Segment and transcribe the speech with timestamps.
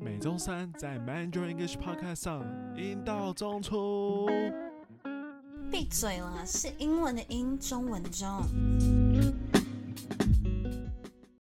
[0.00, 2.44] 每周三在 Mandarin English Podcast 上，
[2.76, 4.28] 英道中出。
[5.70, 8.28] 闭嘴了，是英文的英，中文的中。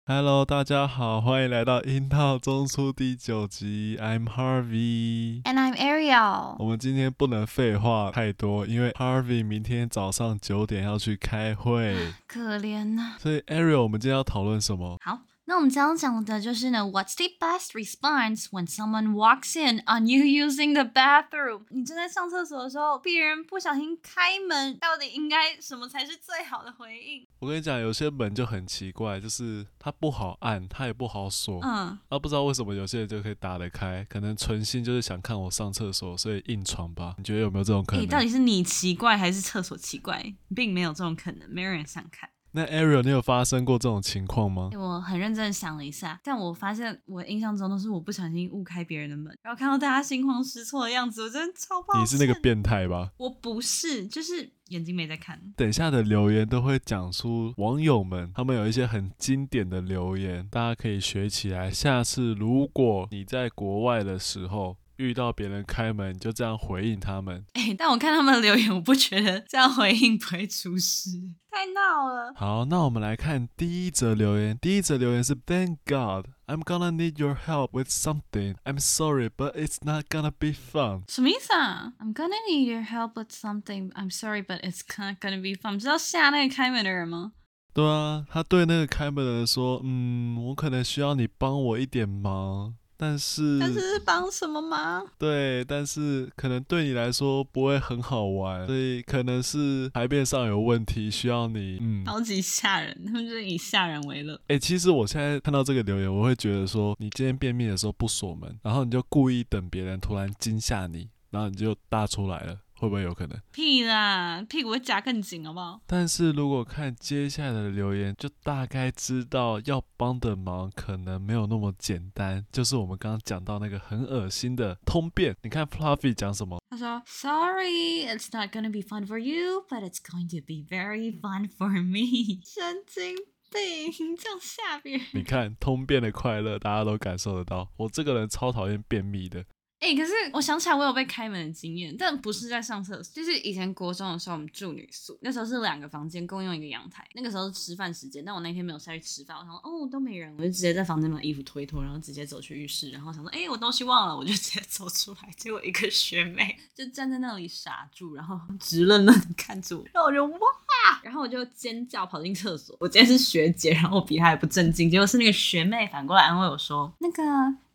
[0.05, 3.97] Hello，大家好，欢迎来到英道中出第九集。
[4.01, 6.55] I'm Harvey，and I'm Ariel。
[6.59, 11.95] 我们今天不能废话太多，因为 Harvey 明天早上九点要去开会，
[12.27, 13.17] 可怜呐、啊。
[13.19, 14.97] 所以 Ariel，我们今天要讨论什么？
[15.01, 15.19] 好。
[15.49, 21.63] 那我们将讲的就是呢，What's the best response when someone walks in on you using the bathroom？
[21.69, 27.25] 你正在上厕所的时候，别人不小心开门，到底应该什么才是最好的回应？
[27.39, 31.59] 我跟你讲，有些门就很奇怪，就是它不好按，它也不好锁。
[31.63, 37.15] 嗯，啊，不知道为什么有些人就可以打得开，可能存心就是想看我上厕所，所以硬闯吧？
[37.17, 38.05] 你觉得有没有这种可能？
[38.05, 40.23] 欸，到底是你奇怪还是厕所奇怪？
[40.55, 42.29] 并没有这种可能，没有人想看。
[42.51, 44.71] 那 Ariel，你有发生过这种情况吗？
[44.73, 52.01] 我很认真想了一下，但我发现我印象中都是我不小心误开别人的门，然后看到大家心慌失措的样子，我真的超抱歉。
[52.01, 53.11] 你是那个变态吧？
[53.17, 55.39] 我不是，就是眼睛没在看。
[55.55, 61.69] 等一下的留言都会讲出网友们他们有一些很经典的留言，大家可以学起来。
[61.69, 67.45] 下次如果你在国外的时候，遇到别人开门，你就这样回应他们。
[67.53, 71.09] 哎、欸，但我看他们的留言，我不觉得这样回应不会出事，
[71.49, 72.33] 太闹了。
[72.35, 74.57] 好，那我们来看第一则留言。
[74.59, 78.55] 第一则留言是 Thank God, I'm gonna need your help with something.
[78.65, 81.03] I'm sorry, but it's not gonna be fun.
[81.07, 83.91] 什么意思啊？I'm gonna need your help with something.
[83.93, 85.79] I'm sorry, but it's not gonna be fun.
[85.79, 87.31] 知道吓那个开门的人吗？
[87.71, 95.07] 对啊，他对那个开门的人说：“嗯，我可能需要你帮我一点忙。”但是，但是是帮什么忙？
[95.17, 101.77] 对，但是可能对你来说不会很好玩，所以可能是排便上有问题，需要你。
[101.79, 104.35] 嗯，超级吓人，他们就是以吓人为乐。
[104.47, 112.57] 哎、欸，其实我现在看到这个留言，我会觉得说，你今天便秘的时候不锁门，然后你就故意等别人突然惊吓你，然后你就大出来了。
[112.79, 113.37] 会不会有可能？
[113.51, 115.81] 屁啦，屁股会夹更紧，好不好？
[115.85, 122.45] 但是如果看接下来的留言，就大概知道要帮的忙可能没有那么简单。
[122.51, 125.35] 就是我们刚刚讲到那个很恶心的通便。
[125.43, 126.59] 你看 Fluffy 讲什么？
[126.69, 131.69] 他说：“Sorry, it's not gonna be fun for you, but it's going to be very fun for
[131.83, 132.39] me。
[132.47, 133.15] ”神经
[133.51, 135.05] 病，这样吓别人。
[135.13, 137.69] 你看通便的快乐，大家都感受得到。
[137.77, 139.43] 我这个人超讨厌便秘的。
[139.79, 167.23] 哎、可是我想起来，我有被开门的经验，但不是在上厕所，就是以前国中的时候，我们住女宿，那时候是两个房间共用一个阳台，那个时候是吃饭时间，但我那天没有下去吃饭，我想说哦都没人，我就直接在房间把衣服脱脱，然后直接走去浴室，然后想说哎、我东西忘了，我就直接走出来，结果一个学妹就站在那里傻住，然后直愣愣的看着我，然后我就哇，然后我就尖叫跑进厕所，我今天是学姐，然后我比她还不正经，结果是那个学妹反过来安慰我说那个。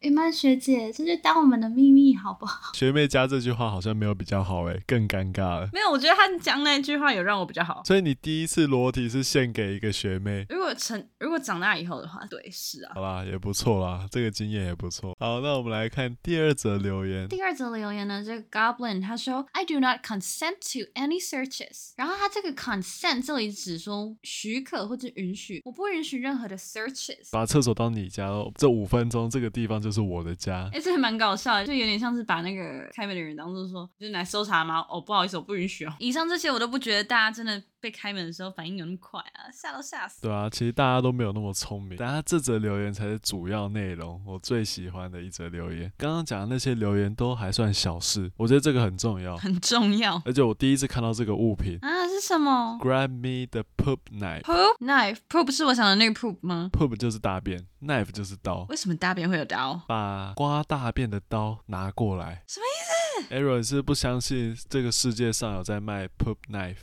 [0.05, 2.71] 雨曼学姐，这就当我们的秘密好不好？
[2.77, 5.69] 学妹加这句话好像没有比较好诶，更尴尬了。
[5.73, 7.83] 没有，我觉得她讲那句话有让我比较好。
[7.87, 10.45] 所以你第一次裸体是献给一个学妹？
[10.51, 12.93] 如果成，如果长大以后的话，对，是啊。
[12.95, 15.17] 好啦，也不错啦，这个经验也不错。
[15.19, 17.27] 好，那我们来看第二则留言。
[17.29, 27.31] 第二则留言呢，这个 Goblin 他说：“I do not consent to any searches。”然后他这个 consent 这里只说许可或者允许，我不允许任何的 searches。
[27.33, 30.69] 把厕所当你家喽，这五分钟这个地方是我的家。
[30.73, 34.85] 哎、这还蛮搞笑的，就有点像是把那个开门的人当做说，就是来搜查吗？
[34.91, 35.93] 哦，不好意思，我不允许哦。
[36.01, 40.23] 以上这些我都不觉得大家真的被开门的时候反应有那么快啊，吓都吓死。
[40.23, 41.99] 对啊，其实大家都没有那么聪明。
[41.99, 45.93] 但他这则留言才是主要内容，我最喜欢的一则留言。
[45.99, 50.23] 刚刚讲的那些留言都还算小事，我觉得这个很重要，很重要。
[50.25, 54.41] 而且我第一次看到这个物品啊，是什么？Grab me the poop knife。
[54.41, 58.65] Poop knife，poop 是我想的那个 poop 吗？Poop 就是大便，knife 就是刀。
[58.71, 59.83] 为什么大便会有刀？
[59.87, 66.79] 把刮大便的刀拿过来，什么意思？Aaron 是不相信这个世界上有在卖 poop knife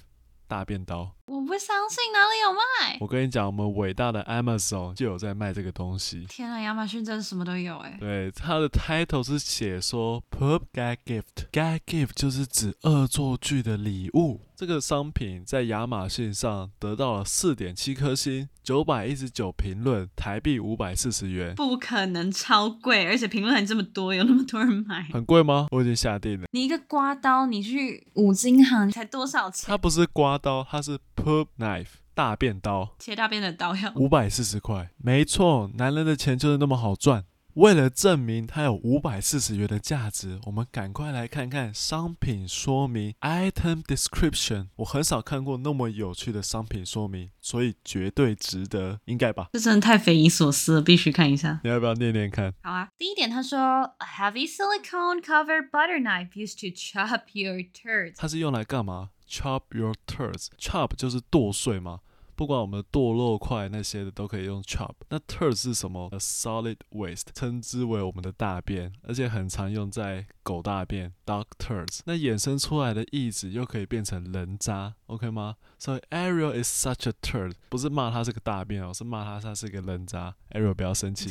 [0.51, 1.09] 大便刀。
[1.27, 2.97] 我不相信哪里有卖。
[2.99, 6.25] 我跟你讲，我们伟大的 Amazon 就有在卖这个东西。
[6.27, 7.95] 天啊，亚马逊真的什么都有哎。
[7.97, 14.41] 对，它的 title 是写说 “Pub Gag Gift，Gag Gift 就是指恶作剧的礼物。
[14.61, 21.55] 这个商品在亚马逊上得到了四点七颗星，九百一十九评论，台币五百四十元。
[21.55, 25.01] 不可能超贵，而且评论还这么多，有那么多人买。
[25.11, 25.65] 很贵吗？
[25.71, 26.45] 我已经下定了。
[26.51, 29.65] 你一个刮刀，你去五金行才多少钱？
[29.67, 30.99] 它不是刮刀，它是。
[31.13, 37.25] Poop knife 大便刀，切大便的刀要五百四十块，没错，男人的钱就是那么好赚。
[37.55, 44.67] 为了证明它有五百四十元的价值，我们赶快来看看商品说明 （item description）。
[44.77, 49.49] 我很少看过那么有趣的商品说明，所以绝对值得，应该吧？
[49.51, 51.59] 这真的太匪夷所思了，必须看一下。
[51.63, 52.53] 你要不要念念看？
[52.61, 58.13] 好啊，第一点他说，A heavy silicone covered butter knife used to chop your turds。
[58.15, 61.99] 它是用来干嘛？Chop your turds，chop 就是剁碎吗？
[62.41, 64.93] 不管我们的剁肉块那些的都可以用 chop。
[65.09, 71.99] 那 turd 是什么？A solid waste，称之为我们的大便，而且很常用在狗大便 dog turds。
[72.05, 80.33] 那衍生出来的意思又可以变成人渣，OK 吗？So Ariel is such a turd，不是骂他是个大便哦，是骂他他是个人渣。
[80.49, 81.29] Ariel 不要生气。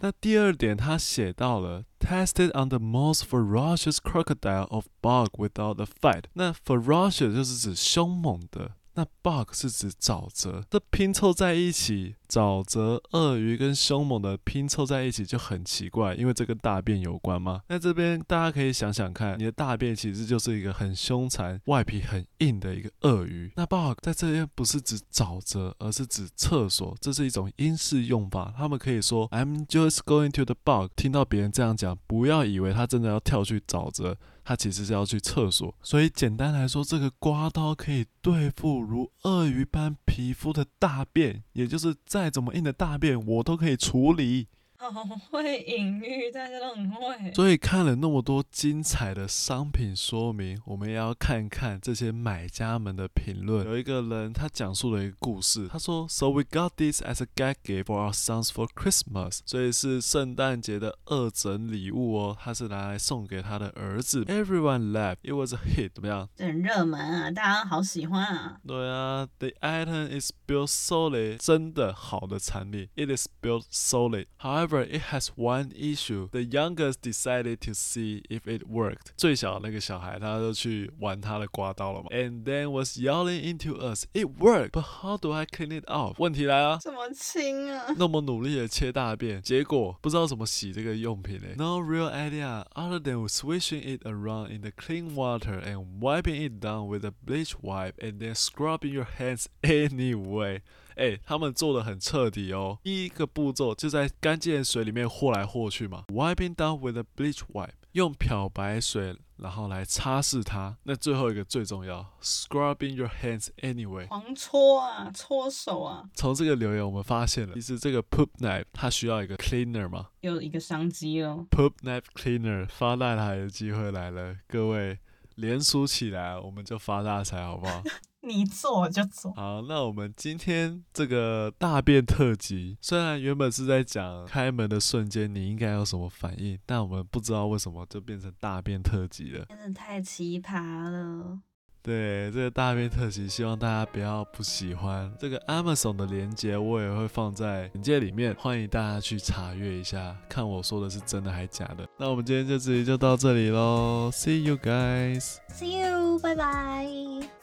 [0.00, 6.26] 那第二点他写到了 tested on the most ferocious crocodile of bog without a fight。
[6.34, 8.76] 那 ferocious 就是指凶猛的。
[8.98, 17.62] 那 bog 是指沼泽，这拼凑在一起，沼泽、鳄鱼跟凶猛的拼凑在一起就很奇怪，因为这跟大便有关吗？
[17.68, 23.52] 那这边大家可以想想看，你的大便其实就是一个很凶残、外皮很硬的一个鳄鱼。
[23.54, 28.52] 那 bog 在这边不是指沼泽，而是指厕所，这是一种英式用法。
[28.58, 30.88] 他们可以说 I'm just going to the bog。
[30.96, 34.16] 听到别人这样讲，不要以为他真的要跳去沼泽。
[34.48, 44.48] 他其实是要去厕所，所以简单来说，这个刮刀可以对付如鳄鱼般皮肤的大便，也就是再怎么硬的大便，我都可以处理。
[44.80, 47.32] 好会隐喻，大家都很会。
[47.34, 53.66] 所以看了那么多精彩的商品说明，我们也要看看这些买家们的评论。
[53.66, 64.24] 有一个人他讲述了一个故事，他说：“So we got this as a gag gift for our sons for Christmas。”所以是圣诞节的二整礼物哦，他是拿来送给他的儿子。
[64.26, 65.18] Everyone laughed.
[65.24, 65.90] It was a hit.
[65.94, 66.28] 怎么样？
[66.36, 68.60] 这很热门啊，大家好喜欢啊。
[68.64, 71.38] 对啊，The item is built solid.
[71.38, 74.26] 真的好的产品，It is built solid.
[74.38, 76.27] However, It has one issue.
[76.31, 79.13] The youngest decided to see if it worked.
[79.15, 82.07] 最小的那个小孩，他就去玩他的刮刀了嘛。
[82.11, 84.05] And then was yelling into us.
[84.13, 86.15] It worked, but how do I clean it off?
[86.17, 87.85] 问题来了，怎么清啊？
[87.97, 91.55] 那么努力的切大便，结果不知道怎么洗这个用品嘞。
[91.55, 96.87] No real idea other than swishing it around in the clean water and wiping it down
[96.87, 100.61] with a bleach wipe and then scrubbing your hands anyway.
[100.98, 102.78] 哎，他们做的很彻底哦。
[102.82, 110.76] 第一个步骤就在干净的水里面和来和去嘛，wiping down with a bleach wipe，用漂白水然后来擦拭它。
[110.82, 116.02] 那最后一个最重要，scrubbing your hands anyway，狂搓啊，搓手啊。
[116.14, 121.46] 从这个留言我们发现了，其实这个 poop knife 它需要一个 cleaner 嘛，有一个商机哦。
[121.50, 124.98] poop knife cleaner 发大财的机会来了，各位
[125.36, 127.80] 联署起来，我们就发大财，好不好？
[128.20, 129.32] 你做就做。
[129.34, 139.44] 好，那我们今天这个大便特辑，虽然原本是在讲开门的瞬间你应该有什么反应，但我们不知道为什么就变成大便特辑了。
[139.48, 141.38] 真的太奇葩了。
[141.80, 145.10] 对，这个大便特辑，希望大家不要不喜欢。
[145.18, 151.88] 这个 Amazon 的链接我也会放在简介里面，欢迎大家去查阅一下，看我说的是真的还是假的。
[151.96, 157.37] 那我们今天这集就到这里喽，See you guys，See you，拜拜。